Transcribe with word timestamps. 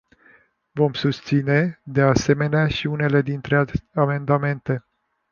Vom 0.71 0.93
susține, 0.93 1.81
de 1.83 2.01
asemenea, 2.01 2.67
și 2.67 2.87
unele 2.87 3.21
dintre 3.21 3.65
amendamente. 3.93 4.85